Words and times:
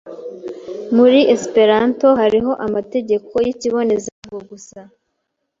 Muri 0.95 1.19
Esperanto 1.35 2.07
hariho 2.21 2.51
amategeko 2.65 3.33
yikibonezamvugo 3.45 4.37
gusa 4.49 4.79